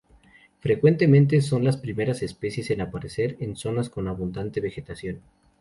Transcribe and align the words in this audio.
Frecuentemente, 0.61 1.41
son 1.41 1.63
las 1.63 1.77
primeras 1.77 2.23
especies 2.23 2.71
en 2.71 2.81
aparecer 2.81 3.37
en 3.39 3.55
zonas 3.55 3.91
con 3.91 4.07
abundante 4.07 4.59
vegetación. 4.59 5.21